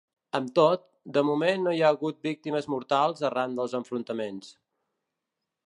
Amb 0.37 0.47
tot, 0.59 0.81
de 1.17 1.23
moment 1.27 1.61
no 1.67 1.73
hi 1.79 1.83
ha 1.87 1.91
hagut 1.95 2.17
víctimes 2.29 2.69
mortals 2.75 3.21
arran 3.31 3.55
dels 3.61 3.77
enfrontaments. 3.81 4.51